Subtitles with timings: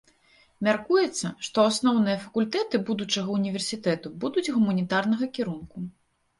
[0.67, 5.89] Мяркуецца, што асноўныя факультэты будучага ўніверсітэта будуць гуманітарнага кірунку.